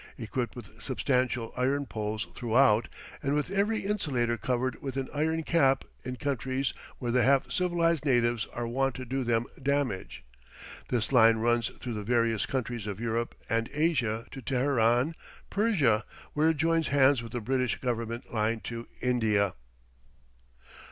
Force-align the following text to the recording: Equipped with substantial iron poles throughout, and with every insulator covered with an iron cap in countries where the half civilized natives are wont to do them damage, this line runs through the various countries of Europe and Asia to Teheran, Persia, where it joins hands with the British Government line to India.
Equipped 0.17 0.55
with 0.55 0.81
substantial 0.81 1.53
iron 1.55 1.85
poles 1.85 2.25
throughout, 2.33 2.87
and 3.21 3.35
with 3.35 3.51
every 3.51 3.81
insulator 3.85 4.35
covered 4.35 4.81
with 4.81 4.97
an 4.97 5.07
iron 5.13 5.43
cap 5.43 5.85
in 6.03 6.15
countries 6.15 6.73
where 6.97 7.11
the 7.11 7.21
half 7.21 7.51
civilized 7.51 8.03
natives 8.03 8.47
are 8.51 8.67
wont 8.67 8.95
to 8.95 9.05
do 9.05 9.23
them 9.23 9.45
damage, 9.61 10.25
this 10.89 11.11
line 11.11 11.37
runs 11.37 11.69
through 11.69 11.93
the 11.93 12.03
various 12.03 12.47
countries 12.47 12.87
of 12.87 12.99
Europe 12.99 13.35
and 13.47 13.69
Asia 13.75 14.25
to 14.31 14.41
Teheran, 14.41 15.13
Persia, 15.51 16.03
where 16.33 16.49
it 16.49 16.57
joins 16.57 16.87
hands 16.87 17.21
with 17.21 17.31
the 17.33 17.39
British 17.39 17.79
Government 17.79 18.33
line 18.33 18.59
to 18.61 18.87
India. 19.01 19.53